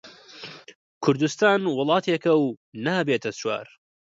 [1.03, 2.45] کوردستان وڵاتێکە و
[2.85, 3.67] نابێتە چوار